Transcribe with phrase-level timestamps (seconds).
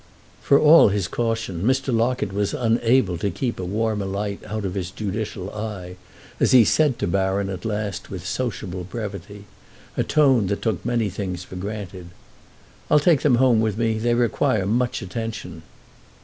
[0.41, 1.95] For all his caution Mr.
[1.95, 5.95] Locket was unable to keep a warmer light out of his judicial eye
[6.39, 11.43] as he said to Baron at last with sociable brevity—a tone that took many things
[11.43, 12.07] for granted:
[12.89, 15.61] "I'll take them home with me—they require much attention."